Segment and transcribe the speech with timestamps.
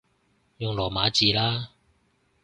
[0.57, 1.69] 用羅馬字啦